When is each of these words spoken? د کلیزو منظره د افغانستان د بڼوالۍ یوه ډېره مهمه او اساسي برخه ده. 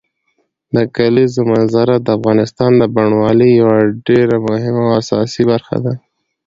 د 0.75 0.77
کلیزو 0.95 1.41
منظره 1.51 1.95
د 1.99 2.07
افغانستان 2.17 2.71
د 2.77 2.83
بڼوالۍ 2.95 3.49
یوه 3.61 3.77
ډېره 4.07 4.35
مهمه 4.47 4.81
او 4.87 4.93
اساسي 5.01 5.43
برخه 5.51 5.77
ده. 5.85 5.93